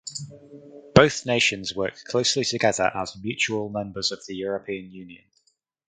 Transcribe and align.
Both 0.95 1.27
nations 1.27 1.75
work 1.75 1.95
closely 2.05 2.43
together 2.43 2.89
as 2.95 3.15
mutual 3.21 3.69
members 3.69 4.11
of 4.11 4.25
the 4.25 4.33
European 4.35 4.89
Union. 4.91 5.25